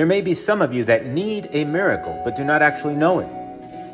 [0.00, 3.18] There may be some of you that need a miracle but do not actually know
[3.18, 3.28] it.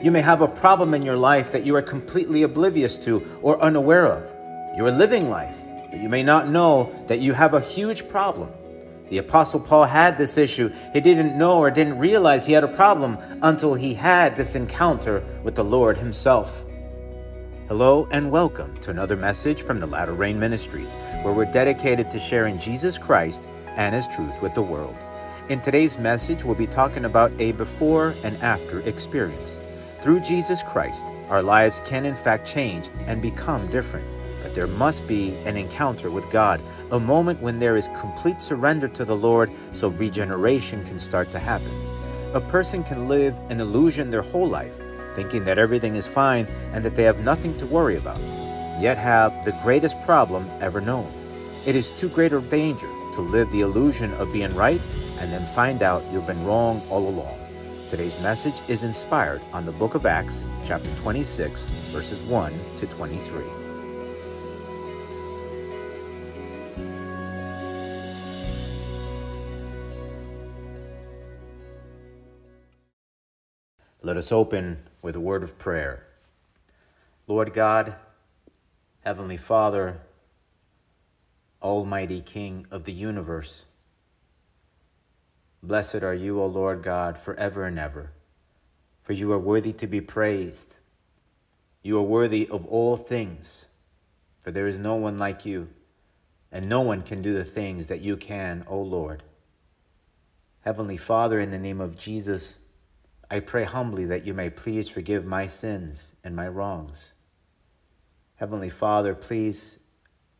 [0.00, 3.60] You may have a problem in your life that you are completely oblivious to or
[3.60, 4.32] unaware of.
[4.76, 5.58] You are living life,
[5.90, 8.52] but you may not know that you have a huge problem.
[9.08, 10.70] The Apostle Paul had this issue.
[10.92, 15.24] He didn't know or didn't realize he had a problem until he had this encounter
[15.42, 16.64] with the Lord Himself.
[17.66, 20.94] Hello and welcome to another message from the Latter Rain Ministries,
[21.24, 24.94] where we're dedicated to sharing Jesus Christ and His truth with the world.
[25.48, 29.60] In today's message, we'll be talking about a before and after experience.
[30.02, 34.08] Through Jesus Christ, our lives can in fact change and become different.
[34.42, 38.88] But there must be an encounter with God, a moment when there is complete surrender
[38.88, 41.70] to the Lord so regeneration can start to happen.
[42.34, 44.74] A person can live an illusion their whole life,
[45.14, 48.18] thinking that everything is fine and that they have nothing to worry about,
[48.80, 51.12] yet have the greatest problem ever known.
[51.66, 54.80] It is too great a danger to live the illusion of being right
[55.18, 57.38] and then find out you've been wrong all along.
[57.88, 63.44] Today's message is inspired on the book of Acts, chapter 26, verses 1 to 23.
[74.02, 76.06] Let us open with a word of prayer.
[77.26, 77.94] Lord God,
[79.04, 80.00] Heavenly Father,
[81.62, 83.65] Almighty King of the universe,
[85.62, 88.12] blessed are you, O Lord God, forever and ever,
[89.02, 90.76] for you are worthy to be praised.
[91.82, 93.66] You are worthy of all things,
[94.40, 95.68] for there is no one like you,
[96.52, 99.22] and no one can do the things that you can, O Lord.
[100.60, 102.58] Heavenly Father, in the name of Jesus,
[103.30, 107.12] I pray humbly that you may please forgive my sins and my wrongs.
[108.36, 109.78] Heavenly Father, please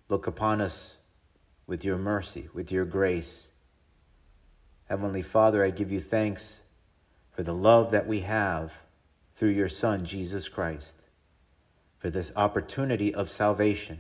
[0.09, 0.97] look upon us
[1.67, 3.51] with your mercy, with your grace.
[4.89, 6.63] Heavenly Father, I give you thanks
[7.33, 8.81] for the love that we have
[9.35, 10.97] through your Son, Jesus Christ,
[11.99, 13.99] for this opportunity of salvation,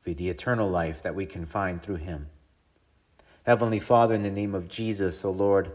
[0.00, 2.28] for the eternal life that we can find through him.
[3.44, 5.72] Heavenly Father, in the name of Jesus, O Lord,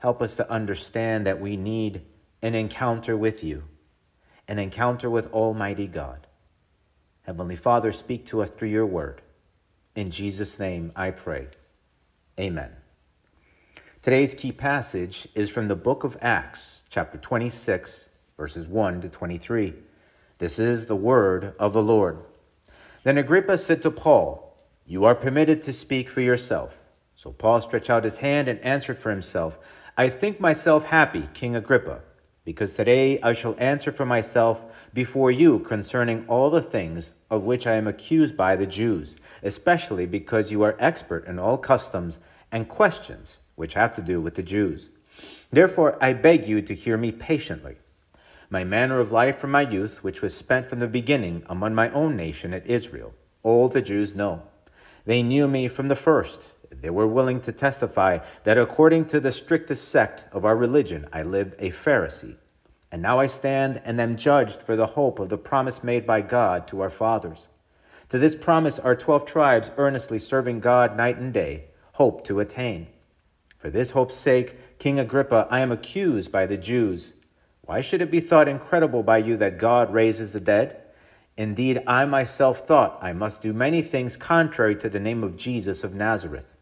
[0.00, 2.02] Help us to understand that we need
[2.42, 3.64] an encounter with you,
[4.48, 6.26] an encounter with Almighty God.
[7.22, 9.20] Heavenly Father, speak to us through your word.
[9.94, 11.48] In Jesus' name I pray.
[12.38, 12.79] Amen.
[14.02, 19.74] Today's key passage is from the book of Acts, chapter 26, verses 1 to 23.
[20.38, 22.20] This is the word of the Lord.
[23.02, 24.56] Then Agrippa said to Paul,
[24.86, 26.82] You are permitted to speak for yourself.
[27.14, 29.58] So Paul stretched out his hand and answered for himself.
[29.98, 32.00] I think myself happy, King Agrippa,
[32.46, 37.66] because today I shall answer for myself before you concerning all the things of which
[37.66, 42.18] I am accused by the Jews, especially because you are expert in all customs
[42.50, 44.88] and questions which have to do with the Jews.
[45.52, 47.76] Therefore, I beg you to hear me patiently.
[48.48, 51.90] My manner of life from my youth, which was spent from the beginning among my
[51.90, 54.42] own nation at Israel, all the Jews know.
[55.04, 56.48] They knew me from the first
[56.80, 61.22] they were willing to testify that according to the strictest sect of our religion, I
[61.22, 62.36] lived a Pharisee.
[62.92, 66.22] And now I stand and am judged for the hope of the promise made by
[66.22, 67.48] God to our fathers.
[68.08, 72.88] To this promise, our twelve tribes, earnestly serving God night and day, hope to attain.
[73.60, 77.12] For this hope's sake, King Agrippa, I am accused by the Jews.
[77.60, 80.80] Why should it be thought incredible by you that God raises the dead?
[81.36, 85.84] Indeed, I myself thought I must do many things contrary to the name of Jesus
[85.84, 86.56] of Nazareth.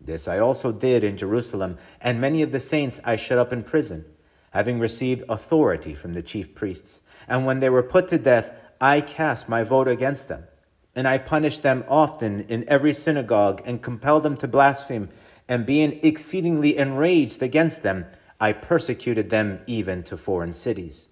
[0.00, 3.62] This I also did in Jerusalem, and many of the saints I shut up in
[3.62, 4.04] prison,
[4.50, 7.02] having received authority from the chief priests.
[7.28, 10.48] And when they were put to death, I cast my vote against them.
[10.96, 15.08] And I punished them often in every synagogue, and compelled them to blaspheme.
[15.52, 18.06] And being exceedingly enraged against them,
[18.40, 21.08] I persecuted them even to foreign cities.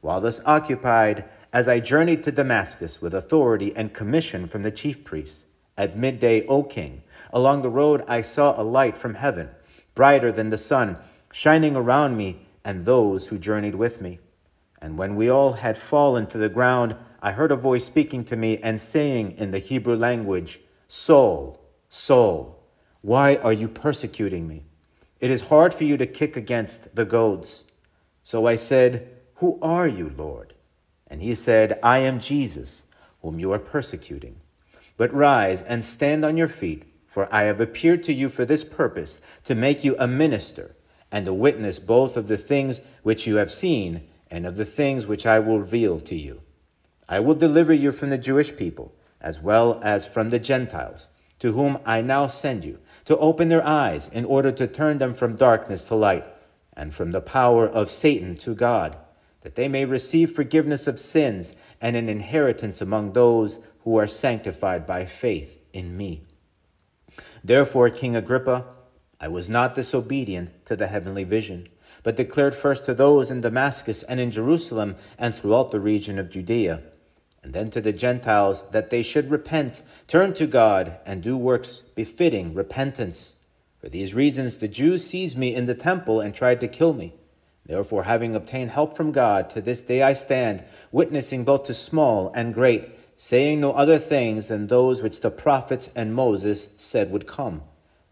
[0.00, 5.04] While thus occupied, as I journeyed to Damascus with authority and commission from the chief
[5.04, 5.46] priests,
[5.78, 9.50] at midday, O king, along the road I saw a light from heaven,
[9.94, 10.96] brighter than the sun,
[11.32, 14.18] shining around me and those who journeyed with me.
[14.82, 18.36] And when we all had fallen to the ground, I heard a voice speaking to
[18.36, 20.58] me and saying in the Hebrew language,
[20.88, 22.59] Saul, Saul,
[23.02, 24.64] why are you persecuting me?
[25.20, 27.64] It is hard for you to kick against the goads.
[28.22, 30.54] So I said, Who are you, Lord?
[31.06, 32.84] And he said, I am Jesus,
[33.22, 34.36] whom you are persecuting.
[34.96, 38.64] But rise and stand on your feet, for I have appeared to you for this
[38.64, 40.76] purpose, to make you a minister
[41.10, 45.06] and a witness both of the things which you have seen and of the things
[45.06, 46.42] which I will reveal to you.
[47.08, 51.08] I will deliver you from the Jewish people, as well as from the Gentiles,
[51.40, 55.14] to whom I now send you, to open their eyes in order to turn them
[55.14, 56.24] from darkness to light,
[56.74, 58.96] and from the power of Satan to God,
[59.40, 64.86] that they may receive forgiveness of sins and an inheritance among those who are sanctified
[64.86, 66.22] by faith in me.
[67.42, 68.66] Therefore, King Agrippa,
[69.18, 71.68] I was not disobedient to the heavenly vision,
[72.02, 76.30] but declared first to those in Damascus and in Jerusalem and throughout the region of
[76.30, 76.82] Judea
[77.42, 81.82] and then to the Gentiles that they should repent, turn to God, and do works
[81.94, 83.36] befitting repentance.
[83.80, 87.14] For these reasons the Jews seized me in the temple and tried to kill me.
[87.64, 92.32] Therefore, having obtained help from God, to this day I stand, witnessing both to small
[92.34, 97.26] and great, saying no other things than those which the prophets and Moses said would
[97.26, 97.62] come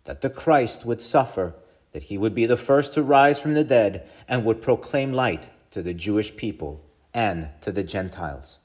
[0.08, 1.54] that the Christ would suffer,
[1.92, 5.50] that he would be the first to rise from the dead, and would proclaim light
[5.70, 6.82] to the Jewish people
[7.12, 8.60] and to the Gentiles.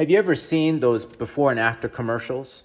[0.00, 2.62] Have you ever seen those before and after commercials?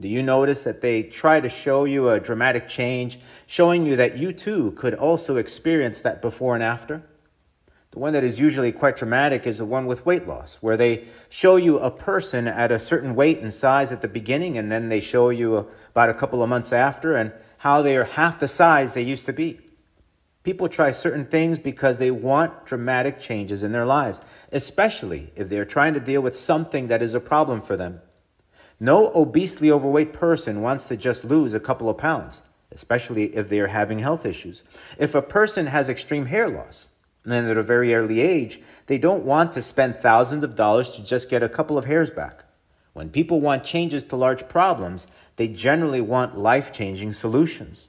[0.00, 4.18] Do you notice that they try to show you a dramatic change, showing you that
[4.18, 7.04] you too could also experience that before and after?
[7.92, 11.04] The one that is usually quite dramatic is the one with weight loss, where they
[11.28, 14.88] show you a person at a certain weight and size at the beginning, and then
[14.88, 18.48] they show you about a couple of months after and how they are half the
[18.48, 19.60] size they used to be.
[20.44, 24.20] People try certain things because they want dramatic changes in their lives,
[24.52, 28.00] especially if they are trying to deal with something that is a problem for them.
[28.80, 33.60] No obesely overweight person wants to just lose a couple of pounds, especially if they
[33.60, 34.62] are having health issues.
[34.98, 36.88] If a person has extreme hair loss,
[37.24, 41.04] and at a very early age, they don't want to spend thousands of dollars to
[41.04, 42.44] just get a couple of hairs back.
[42.92, 45.06] When people want changes to large problems,
[45.36, 47.87] they generally want life changing solutions.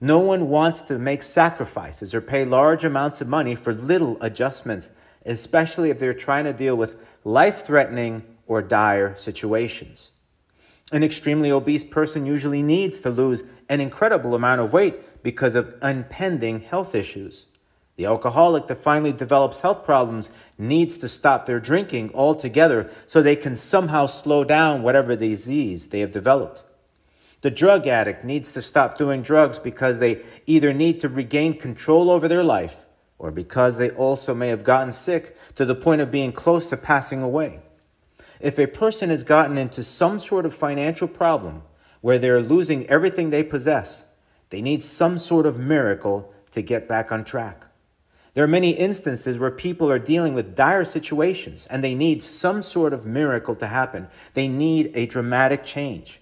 [0.00, 4.90] No one wants to make sacrifices or pay large amounts of money for little adjustments,
[5.24, 10.12] especially if they're trying to deal with life threatening or dire situations.
[10.92, 15.74] An extremely obese person usually needs to lose an incredible amount of weight because of
[15.82, 17.46] impending health issues.
[17.96, 23.34] The alcoholic that finally develops health problems needs to stop their drinking altogether so they
[23.34, 26.62] can somehow slow down whatever disease they have developed.
[27.42, 32.10] The drug addict needs to stop doing drugs because they either need to regain control
[32.10, 32.86] over their life
[33.18, 36.76] or because they also may have gotten sick to the point of being close to
[36.76, 37.60] passing away.
[38.40, 41.62] If a person has gotten into some sort of financial problem
[42.00, 44.04] where they're losing everything they possess,
[44.50, 47.64] they need some sort of miracle to get back on track.
[48.34, 52.62] There are many instances where people are dealing with dire situations and they need some
[52.62, 54.08] sort of miracle to happen.
[54.34, 56.20] They need a dramatic change.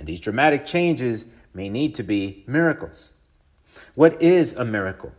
[0.00, 3.12] And these dramatic changes may need to be miracles.
[3.94, 5.12] What is a miracle?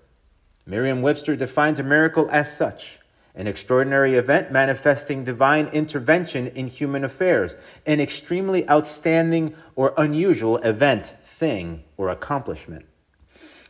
[0.66, 2.98] Merriam Webster defines a miracle as such
[3.36, 7.54] an extraordinary event manifesting divine intervention in human affairs,
[7.86, 12.84] an extremely outstanding or unusual event, thing, or accomplishment.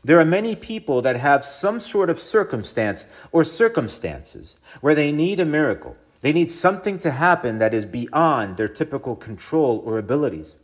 [0.06, 5.42] There are many people that have some sort of circumstance or circumstances where they need
[5.42, 5.98] a miracle.
[6.22, 10.56] They need something to happen that is beyond their typical control or abilities.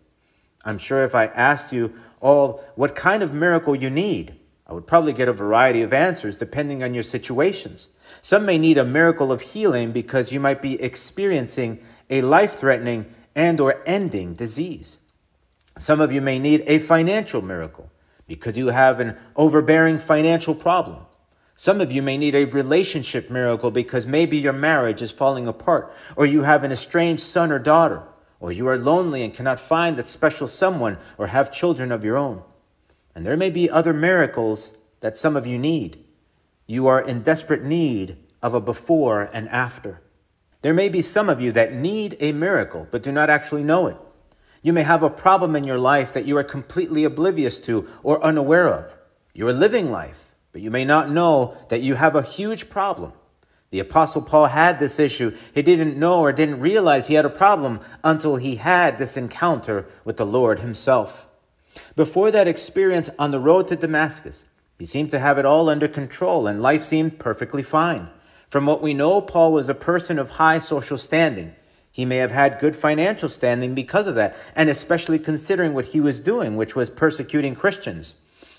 [0.68, 4.36] I'm sure if I asked you all what kind of miracle you need,
[4.68, 7.88] I would probably get a variety of answers depending on your situations.
[8.22, 13.62] Some may need a miracle of healing because you might be experiencing a life-threatening and
[13.62, 15.00] or ending disease.
[15.78, 17.90] Some of you may need a financial miracle
[18.28, 21.06] because you have an overbearing financial problem.
[21.56, 25.94] Some of you may need a relationship miracle because maybe your marriage is falling apart
[26.18, 28.04] or you have an estranged son or daughter
[28.40, 32.18] or you are lonely and cannot find that special someone or have children of your
[32.18, 32.44] own.
[33.16, 36.04] And there may be other miracles that some of you need.
[36.68, 40.02] You are in desperate need of a before and after.
[40.62, 43.88] There may be some of you that need a miracle but do not actually know
[43.88, 43.98] it.
[44.62, 48.24] You may have a problem in your life that you are completely oblivious to or
[48.24, 48.98] unaware of.
[49.34, 53.14] You are living life, but you may not know that you have a huge problem.
[53.70, 55.36] The Apostle Paul had this issue.
[55.54, 59.86] He didn't know or didn't realize he had a problem until he had this encounter
[60.06, 61.28] with the Lord himself.
[61.96, 64.46] Before that experience on the road to Damascus,
[64.80, 68.10] he seemed to have it all under control and life seemed perfectly fine.
[68.48, 71.54] From what we know, Paul was a person of high social standing.
[71.92, 76.00] He may have had good financial standing because of that, and especially considering what he
[76.00, 78.16] was doing, which was persecuting Christians.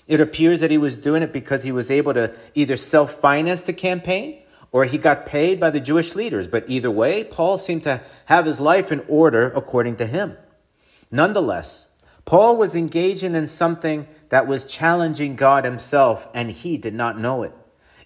[0.07, 3.61] It appears that he was doing it because he was able to either self finance
[3.61, 6.47] the campaign or he got paid by the Jewish leaders.
[6.47, 10.37] But either way, Paul seemed to have his life in order according to him.
[11.11, 11.89] Nonetheless,
[12.25, 17.41] Paul was engaging in something that was challenging God himself, and he did not know
[17.43, 17.53] it.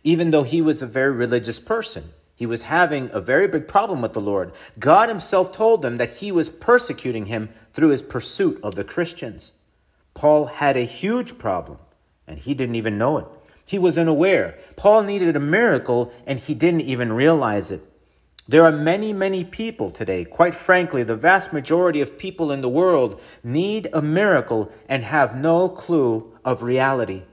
[0.04, 2.06] Even though he was a very religious person,
[2.36, 4.54] he was having a very big problem with the Lord.
[4.80, 9.52] God himself told him that he was persecuting him through his pursuit of the Christians.
[10.14, 11.80] Paul had a huge problem,
[12.28, 13.28] and he didn't even know it.
[13.66, 14.58] He was unaware.
[14.76, 17.82] Paul needed a miracle, and he didn't even realize it.
[18.46, 22.68] There are many, many people today, quite frankly, the vast majority of people in the
[22.68, 27.24] world need a miracle and have no clue of reality.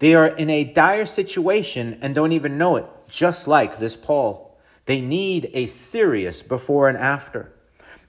[0.00, 4.58] They are in a dire situation and don't even know it, just like this Paul.
[4.86, 7.52] They need a serious before and after.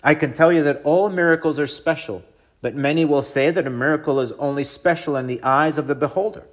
[0.03, 2.24] I can tell you that all miracles are special,
[2.62, 5.96] but many will say that a miracle is only special in the eyes of the
[5.96, 6.48] beholder.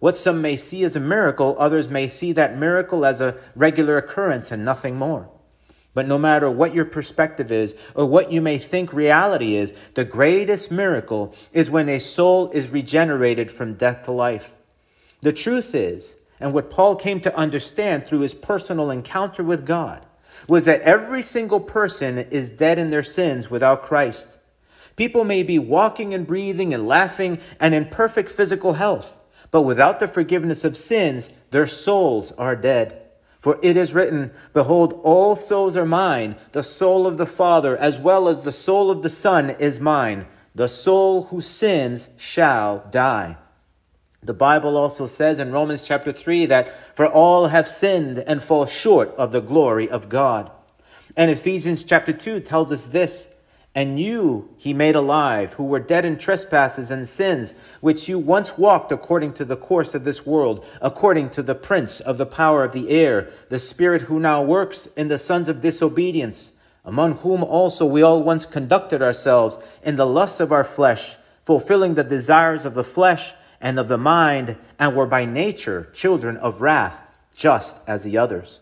[0.00, 3.98] What some may see as a miracle, others may see that miracle as a regular
[3.98, 5.30] occurrence and nothing more.
[5.92, 10.04] But no matter what your perspective is or what you may think reality is, the
[10.04, 14.54] greatest miracle is when a soul is regenerated from death to life.
[15.20, 20.06] The truth is, and what Paul came to understand through his personal encounter with God,
[20.48, 24.38] was that every single person is dead in their sins without Christ.
[24.96, 29.19] People may be walking and breathing and laughing and in perfect physical health,
[29.50, 33.02] but without the forgiveness of sins, their souls are dead.
[33.38, 36.36] For it is written, Behold, all souls are mine.
[36.52, 40.26] The soul of the Father, as well as the soul of the Son, is mine.
[40.54, 43.38] The soul who sins shall die.
[44.22, 48.66] The Bible also says in Romans chapter 3 that for all have sinned and fall
[48.66, 50.50] short of the glory of God.
[51.16, 53.29] And Ephesians chapter 2 tells us this
[53.74, 58.58] and you he made alive, who were dead in trespasses and sins, which you once
[58.58, 62.64] walked according to the course of this world, according to the prince of the power
[62.64, 66.52] of the air, the spirit who now works in the sons of disobedience,
[66.84, 71.94] among whom also we all once conducted ourselves in the lusts of our flesh, fulfilling
[71.94, 76.60] the desires of the flesh and of the mind, and were by nature children of
[76.60, 77.02] wrath,
[77.36, 78.60] just as the others.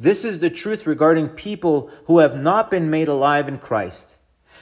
[0.00, 4.13] This is the truth regarding people who have not been made alive in Christ.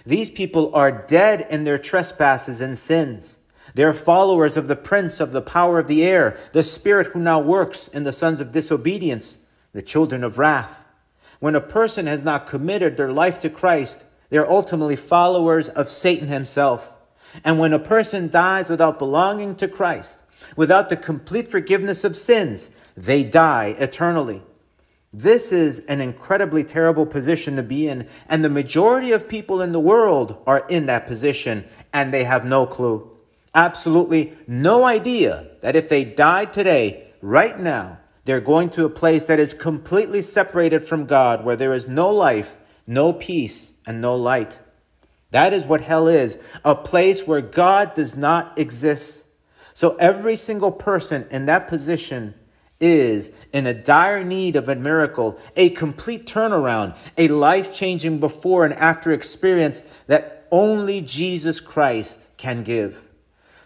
[0.05, 3.39] These people are dead in their trespasses and sins.
[3.75, 7.21] They are followers of the prince of the power of the air, the spirit who
[7.21, 9.39] now works in the sons of disobedience,
[9.73, 10.85] the children of wrath.
[11.41, 15.89] When a person has not committed their life to Christ, they are ultimately followers of
[15.89, 16.93] Satan himself.
[17.45, 20.19] And when a person dies without belonging to Christ,
[20.57, 24.43] without the complete forgiveness of sins, they die eternally.
[25.13, 29.73] This is an incredibly terrible position to be in, and the majority of people in
[29.73, 33.11] the world are in that position and they have no clue.
[33.55, 39.27] Absolutely no idea that if they died today, right now, they're going to a place
[39.27, 44.17] that is completely separated from God, where there is no life, no peace, and no
[44.17, 44.61] light.
[45.33, 49.25] That is what hell is a place where God does not exist.
[49.75, 52.35] So every single person in that position
[52.83, 58.65] is in a dire need of a miracle, a complete turnaround, a life changing before
[58.65, 63.09] and after experience that only Jesus Christ can give.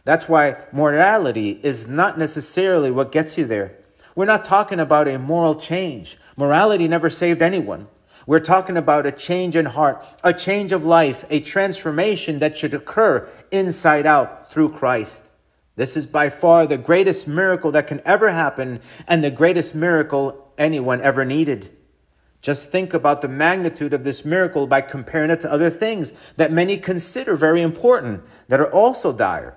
[0.05, 3.77] That's why morality is not necessarily what gets you there.
[4.15, 6.17] We're not talking about a moral change.
[6.37, 7.89] Morality never saved anyone.
[8.27, 12.75] We're talking about a change in heart, a change of life, a transformation that should
[12.75, 15.26] occur inside out through Christ.
[15.77, 20.53] This is by far the greatest miracle that can ever happen and the greatest miracle
[20.59, 21.71] anyone ever needed.
[22.41, 26.51] Just think about the magnitude of this miracle by comparing it to other things that
[26.51, 29.57] many consider very important that are also dire.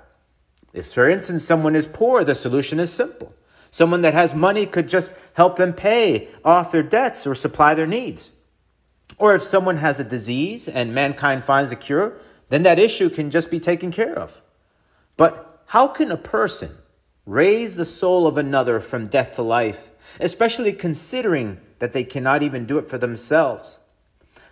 [0.73, 3.33] If, for instance, someone is poor, the solution is simple.
[3.71, 7.87] Someone that has money could just help them pay off their debts or supply their
[7.87, 8.33] needs.
[9.17, 12.17] Or if someone has a disease and mankind finds a cure,
[12.49, 14.41] then that issue can just be taken care of.
[15.17, 16.71] But how can a person
[17.27, 22.65] raise the soul of another from death to life, especially considering that they cannot even
[22.65, 23.77] do it for themselves?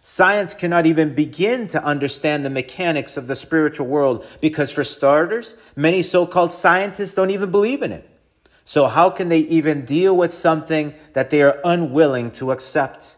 [0.04, 5.56] Science cannot even begin to understand the mechanics of the spiritual world because, for starters,
[5.76, 8.08] many so called scientists don't even believe in it.
[8.64, 13.16] So, how can they even deal with something that they are unwilling to accept?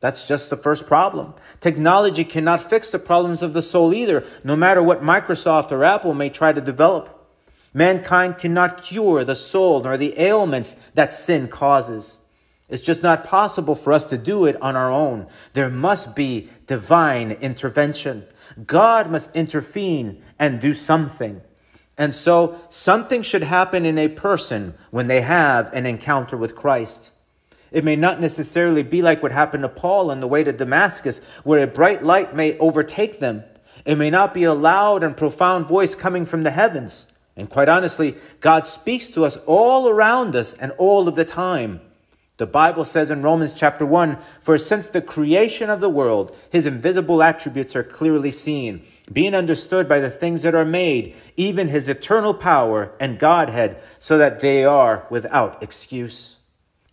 [0.00, 1.34] That's just the first problem.
[1.60, 6.14] Technology cannot fix the problems of the soul either, no matter what Microsoft or Apple
[6.14, 7.18] may try to develop.
[7.74, 12.18] Mankind cannot cure the soul nor the ailments that sin causes.
[12.68, 15.26] It's just not possible for us to do it on our own.
[15.52, 18.24] There must be divine intervention.
[18.66, 21.42] God must intervene and do something.
[21.98, 27.10] And so something should happen in a person when they have an encounter with Christ.
[27.70, 31.22] It may not necessarily be like what happened to Paul on the way to Damascus,
[31.44, 33.44] where a bright light may overtake them.
[33.84, 37.11] It may not be a loud and profound voice coming from the heavens.
[37.36, 41.80] And quite honestly, God speaks to us all around us and all of the time.
[42.36, 46.66] The Bible says in Romans chapter 1 For since the creation of the world, his
[46.66, 51.88] invisible attributes are clearly seen, being understood by the things that are made, even his
[51.88, 56.36] eternal power and Godhead, so that they are without excuse.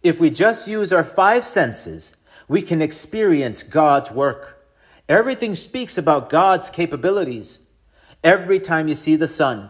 [0.03, 2.15] If we just use our five senses,
[2.47, 4.67] we can experience God's work.
[5.07, 7.61] Everything speaks about God's capabilities.
[8.23, 9.69] Every time you see the sun,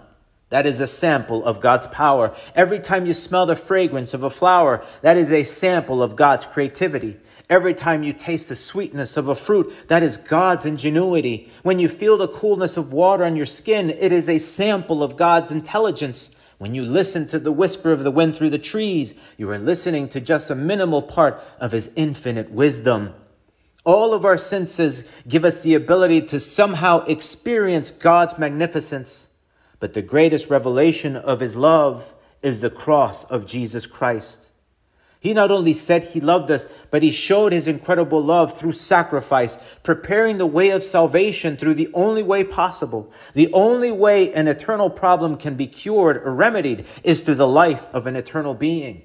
[0.49, 2.35] that is a sample of God's power.
[2.55, 6.45] Every time you smell the fragrance of a flower, that is a sample of God's
[6.45, 7.17] creativity.
[7.49, 11.49] Every time you taste the sweetness of a fruit, that is God's ingenuity.
[11.63, 15.17] When you feel the coolness of water on your skin, it is a sample of
[15.17, 16.35] God's intelligence.
[16.57, 20.09] When you listen to the whisper of the wind through the trees, you are listening
[20.09, 23.13] to just a minimal part of His infinite wisdom.
[23.85, 29.28] All of our senses give us the ability to somehow experience God's magnificence.
[29.79, 34.49] But the greatest revelation of his love is the cross of Jesus Christ.
[35.21, 39.57] He not only said he loved us, but he showed his incredible love through sacrifice,
[39.83, 43.11] preparing the way of salvation through the only way possible.
[43.33, 47.93] The only way an eternal problem can be cured or remedied is through the life
[47.93, 49.01] of an eternal being.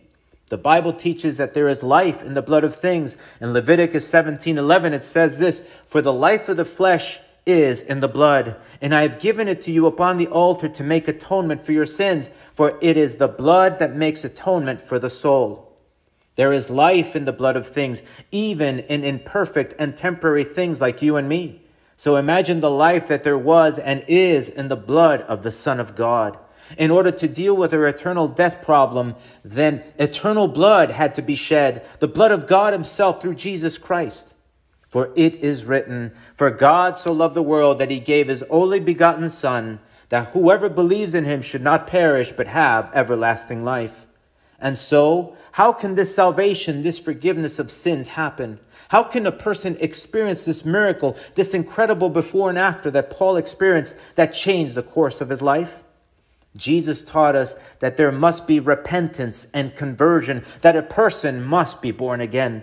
[0.50, 3.16] The Bible teaches that there is life in the blood of things.
[3.40, 8.00] In Leviticus 17 11, it says this For the life of the flesh is in
[8.00, 11.64] the blood, and I have given it to you upon the altar to make atonement
[11.64, 15.72] for your sins, for it is the blood that makes atonement for the soul.
[16.36, 21.02] There is life in the blood of things, even in imperfect and temporary things like
[21.02, 21.62] you and me.
[21.96, 25.78] So imagine the life that there was and is in the blood of the Son
[25.78, 26.38] of God.
[26.76, 31.36] In order to deal with our eternal death problem, then eternal blood had to be
[31.36, 34.33] shed, the blood of God Himself through Jesus Christ.
[34.94, 38.78] For it is written, For God so loved the world that he gave his only
[38.78, 44.06] begotten Son, that whoever believes in him should not perish, but have everlasting life.
[44.60, 48.60] And so, how can this salvation, this forgiveness of sins happen?
[48.90, 53.96] How can a person experience this miracle, this incredible before and after that Paul experienced
[54.14, 55.82] that changed the course of his life?
[56.54, 61.90] Jesus taught us that there must be repentance and conversion, that a person must be
[61.90, 62.62] born again.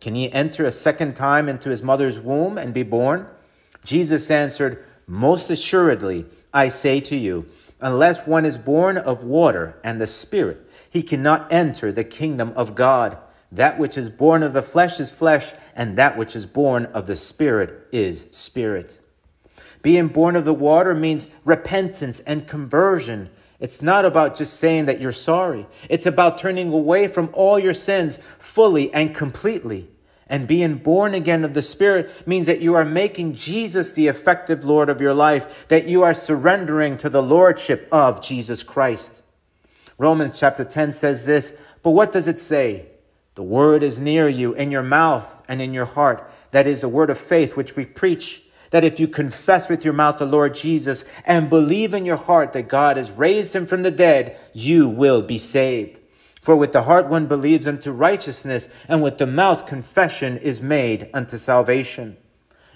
[0.00, 3.26] Can he enter a second time into his mother's womb and be born?
[3.84, 7.46] Jesus answered, Most assuredly, I say to you,
[7.80, 12.74] unless one is born of water and the Spirit, he cannot enter the kingdom of
[12.74, 13.18] God.
[13.52, 17.06] That which is born of the flesh is flesh, and that which is born of
[17.06, 19.00] the Spirit is spirit.
[19.82, 23.30] Being born of the water means repentance and conversion.
[23.58, 25.66] It's not about just saying that you're sorry.
[25.88, 29.89] It's about turning away from all your sins fully and completely.
[30.30, 34.64] And being born again of the Spirit means that you are making Jesus the effective
[34.64, 39.20] Lord of your life, that you are surrendering to the Lordship of Jesus Christ.
[39.98, 42.86] Romans chapter 10 says this, but what does it say?
[43.34, 46.30] The word is near you, in your mouth and in your heart.
[46.52, 49.94] That is the word of faith which we preach that if you confess with your
[49.94, 53.82] mouth the Lord Jesus and believe in your heart that God has raised him from
[53.82, 55.99] the dead, you will be saved.
[56.40, 61.10] For with the heart one believes unto righteousness, and with the mouth confession is made
[61.12, 62.16] unto salvation.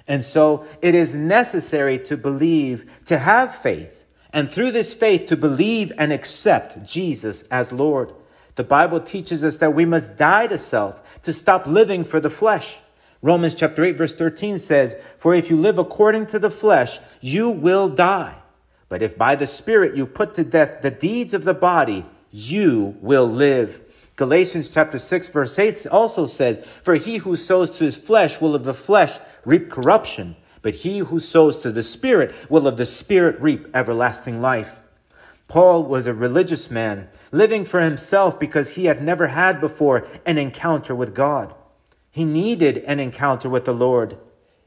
[0.07, 5.37] And so it is necessary to believe, to have faith, and through this faith to
[5.37, 8.12] believe and accept Jesus as Lord.
[8.57, 12.31] The Bible teaches us that we must die to self, to stop living for the
[12.31, 12.79] flesh.
[13.22, 17.48] Romans chapter 8 verse 13 says, For if you live according to the flesh, you
[17.48, 18.37] will die.
[18.90, 22.97] But if by the Spirit you put to death the deeds of the body, you
[23.01, 23.81] will live.
[24.16, 28.57] Galatians chapter 6 verse 8 also says, For he who sows to his flesh will
[28.57, 32.87] of the flesh reap corruption, but he who sows to the Spirit will of the
[32.87, 34.81] Spirit reap everlasting life.
[35.47, 40.37] Paul was a religious man, living for himself because he had never had before an
[40.37, 41.55] encounter with God.
[42.11, 44.16] He needed an encounter with the Lord.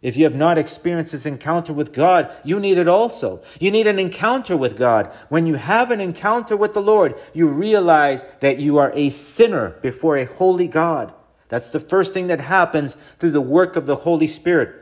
[0.01, 3.41] If you have not experienced this encounter with God, you need it also.
[3.59, 5.11] You need an encounter with God.
[5.29, 9.71] When you have an encounter with the Lord, you realize that you are a sinner
[9.81, 11.13] before a holy God.
[11.49, 14.75] That's the first thing that happens through the work of the Holy Spirit.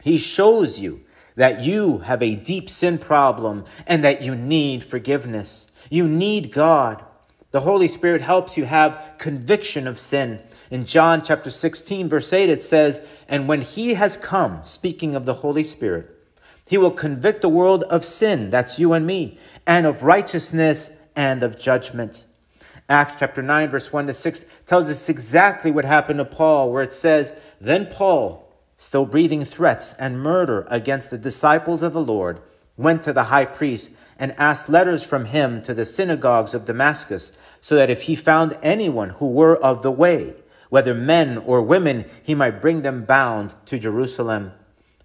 [0.00, 1.00] He shows you
[1.34, 5.70] that you have a deep sin problem and that you need forgiveness.
[5.90, 7.04] You need God.
[7.50, 10.40] The Holy Spirit helps you have conviction of sin.
[10.72, 15.26] In John chapter 16, verse 8, it says, And when he has come, speaking of
[15.26, 16.08] the Holy Spirit,
[16.66, 21.42] he will convict the world of sin, that's you and me, and of righteousness and
[21.42, 22.24] of judgment.
[22.88, 26.82] Acts chapter 9, verse 1 to 6 tells us exactly what happened to Paul, where
[26.82, 32.40] it says, Then Paul, still breathing threats and murder against the disciples of the Lord,
[32.78, 37.32] went to the high priest and asked letters from him to the synagogues of Damascus,
[37.60, 40.34] so that if he found anyone who were of the way,
[40.72, 44.52] whether men or women, he might bring them bound to Jerusalem.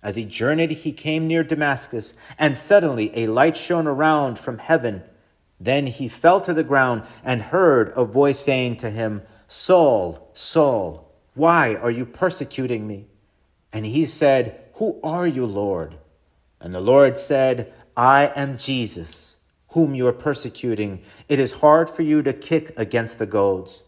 [0.01, 5.03] As he journeyed, he came near Damascus, and suddenly a light shone around from heaven.
[5.59, 11.13] Then he fell to the ground and heard a voice saying to him, Saul, Saul,
[11.33, 13.07] why are you persecuting me?
[13.73, 15.97] And he said, Who are you, Lord?
[16.61, 19.35] And the Lord said, I am Jesus,
[19.71, 21.01] whom you are persecuting.
[21.27, 23.83] It is hard for you to kick against the goads.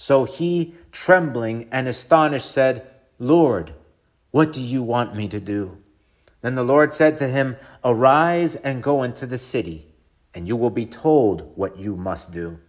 [0.00, 3.74] So he, trembling and astonished, said, Lord,
[4.30, 5.76] what do you want me to do?
[6.40, 9.92] Then the Lord said to him, Arise and go into the city,
[10.34, 12.60] and you will be told what you must do.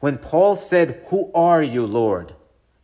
[0.00, 2.34] When Paul said, Who are you, Lord?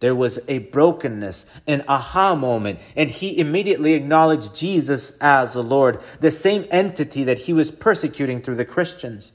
[0.01, 6.01] There was a brokenness, an aha moment, and he immediately acknowledged Jesus as the Lord,
[6.21, 9.33] the same entity that he was persecuting through the Christians.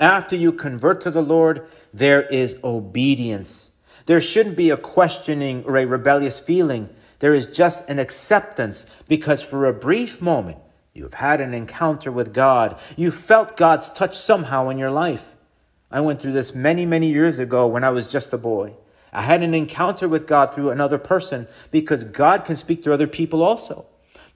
[0.00, 3.70] After you convert to the Lord, there is obedience.
[4.06, 6.88] There shouldn't be a questioning or a rebellious feeling.
[7.20, 10.58] There is just an acceptance because for a brief moment,
[10.92, 12.78] you've had an encounter with God.
[12.96, 15.34] You felt God's touch somehow in your life.
[15.90, 18.74] I went through this many, many years ago when I was just a boy.
[19.12, 23.06] I had an encounter with God through another person because God can speak to other
[23.06, 23.86] people also.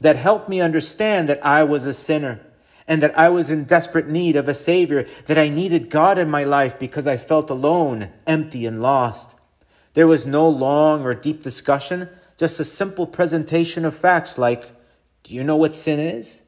[0.01, 2.41] That helped me understand that I was a sinner
[2.87, 6.31] and that I was in desperate need of a Savior, that I needed God in
[6.31, 9.35] my life because I felt alone, empty, and lost.
[9.99, 14.71] There was no long or deep discussion, just a simple presentation of facts like,
[15.25, 16.41] Do you know what sin is?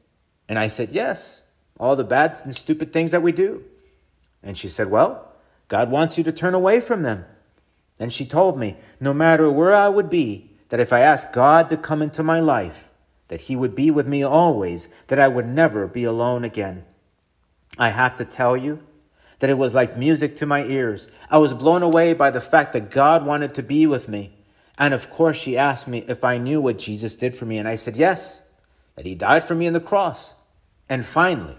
[0.47, 1.43] And I said, Yes,
[1.77, 3.65] all the bad and stupid things that we do.
[4.41, 5.33] And she said, Well,
[5.67, 7.25] God wants you to turn away from them.
[7.99, 11.67] And she told me, no matter where I would be, that if I asked God
[11.67, 12.87] to come into my life,
[13.27, 16.85] that He would be with me always, that I would never be alone again.
[17.77, 18.81] I have to tell you
[19.41, 21.07] that it was like music to my ears.
[21.29, 24.37] I was blown away by the fact that God wanted to be with me.
[24.77, 27.57] And of course, she asked me if I knew what Jesus did for me.
[27.57, 28.43] And I said, yes,
[28.95, 30.35] that He died for me on the cross.
[30.87, 31.57] And finally,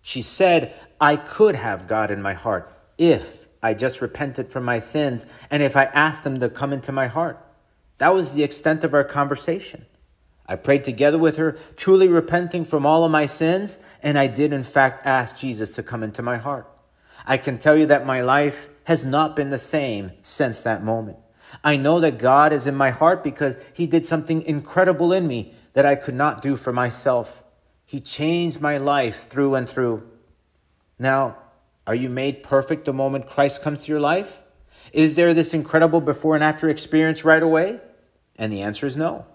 [0.00, 4.78] she said, I could have God in my heart if I just repented from my
[4.78, 7.38] sins and if I asked Him to come into my heart.
[7.98, 9.84] That was the extent of our conversation.
[10.46, 14.54] I prayed together with her, truly repenting from all of my sins, and I did,
[14.54, 16.66] in fact, ask Jesus to come into my heart.
[17.26, 21.18] I can tell you that my life has not been the same since that moment.
[21.62, 25.54] I know that God is in my heart because He did something incredible in me
[25.72, 27.42] that I could not do for myself.
[27.84, 30.06] He changed my life through and through.
[30.98, 31.36] Now,
[31.86, 34.40] are you made perfect the moment Christ comes to your life?
[34.92, 37.80] Is there this incredible before and after experience right away?
[38.36, 39.26] And the answer is no.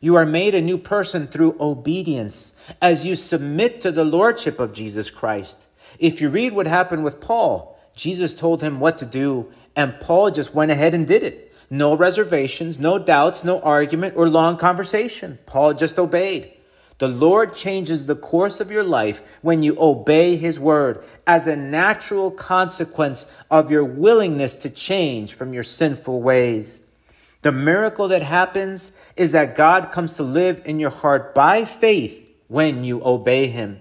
[0.00, 4.72] You are made a new person through obedience as you submit to the lordship of
[4.72, 5.66] Jesus Christ.
[5.98, 10.30] If you read what happened with Paul, Jesus told him what to do, and Paul
[10.30, 11.52] just went ahead and did it.
[11.70, 15.38] No reservations, no doubts, no argument or long conversation.
[15.44, 16.52] Paul just obeyed.
[16.98, 21.54] The Lord changes the course of your life when you obey His word as a
[21.54, 26.82] natural consequence of your willingness to change from your sinful ways.
[27.42, 32.28] The miracle that happens is that God comes to live in your heart by faith
[32.48, 33.80] when you obey Him.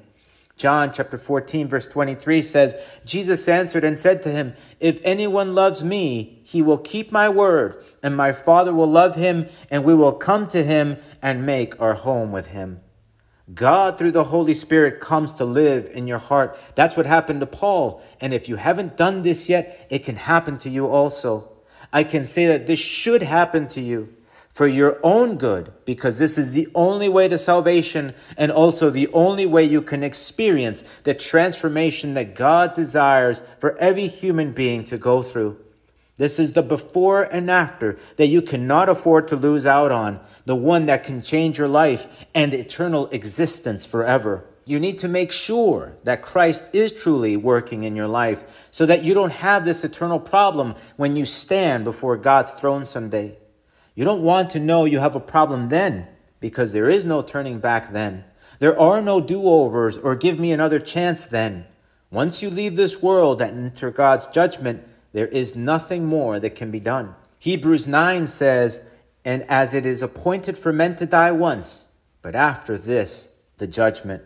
[0.57, 5.83] John chapter 14, verse 23 says, Jesus answered and said to him, If anyone loves
[5.83, 10.13] me, he will keep my word, and my Father will love him, and we will
[10.13, 12.81] come to him and make our home with him.
[13.53, 16.59] God, through the Holy Spirit, comes to live in your heart.
[16.75, 18.01] That's what happened to Paul.
[18.19, 21.51] And if you haven't done this yet, it can happen to you also.
[21.93, 24.16] I can say that this should happen to you
[24.57, 29.07] for your own good, because this is the only way to salvation and also the
[29.09, 34.97] only way you can experience the transformation that God desires for every human being to
[34.97, 35.63] go through.
[36.15, 40.55] This is the before and after that you cannot afford to lose out on, the
[40.55, 44.43] one that can change your life and eternal existence forever.
[44.65, 49.03] You need to make sure that Christ is truly working in your life so that
[49.03, 53.37] you don't have this eternal problem when you stand before God's throne someday.
[53.97, 56.07] You don't want to know you have a problem then
[56.39, 58.25] because there is no turning back then.
[58.59, 61.65] There are no do overs or give me another chance then.
[62.11, 66.69] Once you leave this world and enter God's judgment, there is nothing more that can
[66.69, 67.15] be done.
[67.39, 68.81] Hebrews 9 says,
[69.25, 71.87] And as it is appointed for men to die once,
[72.21, 74.21] but after this, the judgment.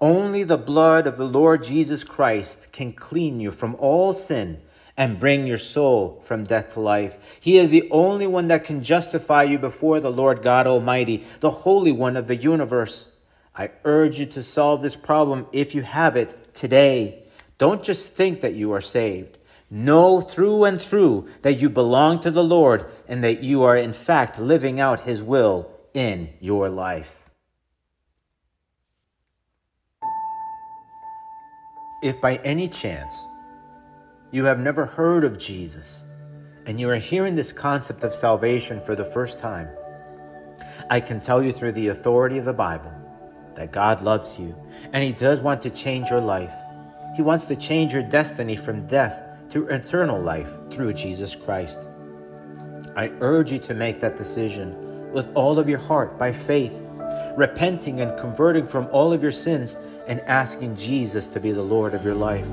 [0.00, 4.62] Only the blood of the Lord Jesus Christ can clean you from all sin
[4.96, 7.18] and bring your soul from death to life.
[7.40, 11.50] He is the only one that can justify you before the Lord God Almighty, the
[11.50, 13.12] Holy One of the universe.
[13.56, 17.24] I urge you to solve this problem if you have it today.
[17.58, 19.38] Don't just think that you are saved.
[19.70, 23.92] Know through and through that you belong to the Lord and that you are in
[23.92, 27.30] fact living out His will in your life.
[32.02, 33.24] If by any chance
[34.34, 36.02] you have never heard of Jesus,
[36.66, 39.68] and you are hearing this concept of salvation for the first time,
[40.90, 42.92] I can tell you through the authority of the Bible
[43.54, 44.52] that God loves you
[44.92, 46.52] and He does want to change your life.
[47.14, 51.78] He wants to change your destiny from death to eternal life through Jesus Christ.
[52.96, 56.74] I urge you to make that decision with all of your heart by faith,
[57.36, 59.76] repenting and converting from all of your sins
[60.08, 62.48] and asking Jesus to be the Lord of your life.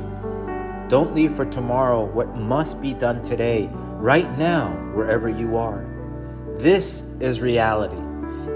[0.91, 5.85] Don't leave for tomorrow what must be done today, right now, wherever you are.
[6.59, 7.95] This is reality.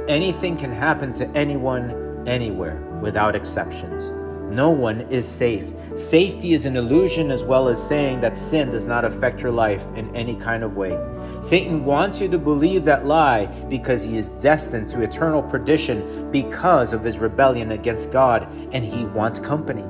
[0.10, 4.10] Anything can happen to anyone, anywhere, without exceptions.
[4.54, 5.72] No one is safe.
[5.96, 9.86] Safety is an illusion as well as saying that sin does not affect your life
[9.96, 11.00] in any kind of way.
[11.40, 16.92] Satan wants you to believe that lie because he is destined to eternal perdition because
[16.92, 19.86] of his rebellion against God and he wants company.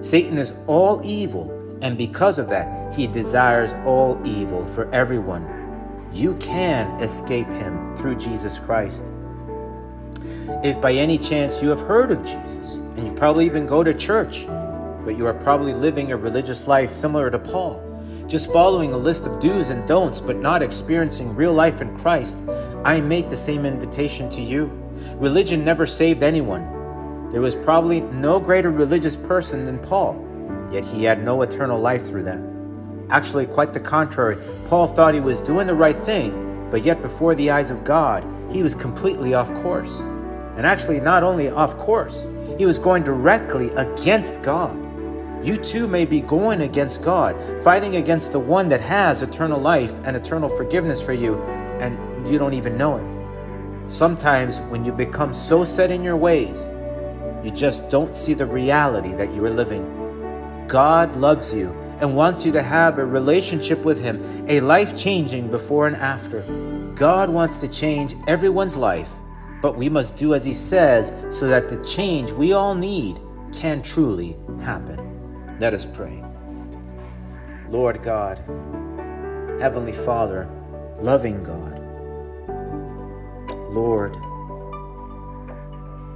[0.00, 5.44] Satan is all evil and because of that, he desires all evil for everyone.
[6.12, 9.04] You can escape him through Jesus Christ.
[10.62, 13.92] If by any chance you have heard of Jesus, and you probably even go to
[13.92, 14.46] church,
[15.04, 17.82] but you are probably living a religious life similar to Paul,
[18.28, 22.38] just following a list of do's and don'ts, but not experiencing real life in Christ,
[22.84, 24.66] I make the same invitation to you.
[25.16, 26.62] Religion never saved anyone.
[27.32, 30.28] There was probably no greater religious person than Paul
[30.72, 33.06] yet he had no eternal life through them.
[33.10, 34.36] Actually, quite the contrary,
[34.68, 38.24] Paul thought he was doing the right thing, but yet before the eyes of God,
[38.50, 40.00] he was completely off course.
[40.56, 42.26] And actually, not only off course,
[42.58, 44.78] he was going directly against God.
[45.44, 49.92] You too may be going against God, fighting against the one that has eternal life
[50.04, 51.42] and eternal forgiveness for you,
[51.80, 53.90] and you don't even know it.
[53.90, 56.68] Sometimes, when you become so set in your ways,
[57.44, 60.01] you just don't see the reality that you are living.
[60.68, 61.70] God loves you
[62.00, 66.42] and wants you to have a relationship with Him, a life changing before and after.
[66.94, 69.10] God wants to change everyone's life,
[69.60, 73.20] but we must do as He says so that the change we all need
[73.52, 75.58] can truly happen.
[75.60, 76.24] Let us pray.
[77.68, 78.38] Lord God,
[79.60, 80.48] Heavenly Father,
[81.00, 81.78] loving God,
[83.72, 84.16] Lord,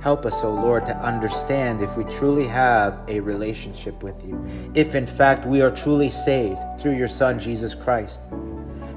[0.07, 4.41] Help us, O Lord, to understand if we truly have a relationship with you,
[4.73, 8.21] if in fact we are truly saved through your Son, Jesus Christ.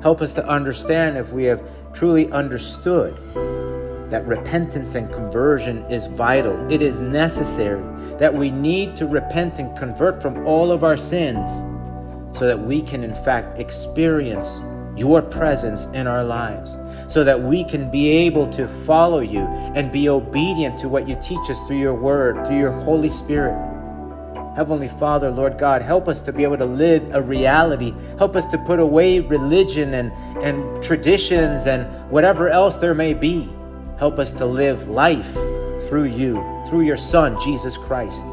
[0.04, 3.16] Help us to understand if we have truly understood
[4.12, 6.72] that repentance and conversion is vital.
[6.72, 7.82] It is necessary
[8.20, 11.52] that we need to repent and convert from all of our sins
[12.38, 14.60] so that we can, in fact, experience
[15.00, 19.42] your presence in our lives so that we can be able to follow you
[19.76, 23.56] and be obedient to what you teach us through your word, through your Holy Spirit.
[24.56, 27.94] Heavenly Father, Lord God, help us to be able to live a reality.
[28.18, 30.12] Help us to put away religion and,
[30.44, 33.50] and traditions and whatever else there may be.
[33.98, 35.34] Help us to live life
[35.88, 38.26] through you, through your Son, Jesus Christ.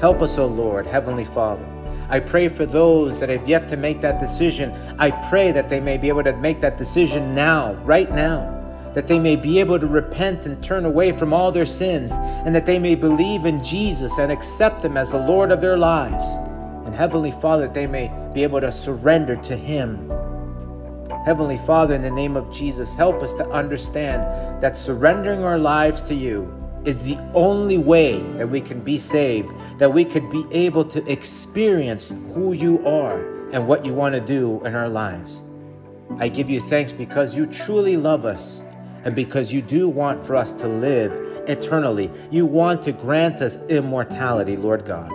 [0.00, 1.73] Help us, O Lord, Heavenly Father.
[2.08, 4.72] I pray for those that have yet to make that decision.
[4.98, 8.50] I pray that they may be able to make that decision now, right now.
[8.92, 12.54] That they may be able to repent and turn away from all their sins, and
[12.54, 16.28] that they may believe in Jesus and accept Him as the Lord of their lives.
[16.86, 20.10] And Heavenly Father, they may be able to surrender to Him.
[21.24, 26.02] Heavenly Father, in the name of Jesus, help us to understand that surrendering our lives
[26.02, 30.44] to you is the only way that we can be saved, that we could be
[30.50, 33.18] able to experience who you are
[33.52, 35.40] and what you want to do in our lives.
[36.18, 38.62] I give you thanks because you truly love us
[39.04, 41.12] and because you do want for us to live
[41.48, 42.10] eternally.
[42.30, 45.12] You want to grant us immortality, Lord God.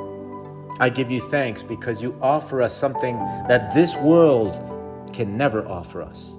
[0.79, 4.53] I give you thanks because you offer us something that this world
[5.13, 6.33] can never offer us.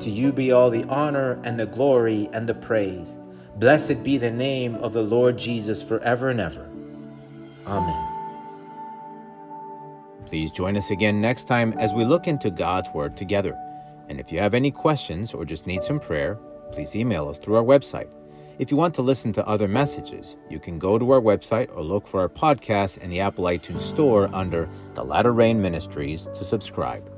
[0.00, 3.16] To you be all the honor and the glory and the praise.
[3.58, 6.70] Blessed be the name of the Lord Jesus forever and ever.
[7.66, 8.04] Amen.
[10.26, 13.58] Please join us again next time as we look into God's Word together.
[14.08, 16.38] And if you have any questions or just need some prayer,
[16.70, 18.08] please email us through our website.
[18.60, 21.82] If you want to listen to other messages, you can go to our website or
[21.82, 26.44] look for our podcast in the Apple iTunes Store under The Latter Rain Ministries to
[26.44, 27.17] subscribe.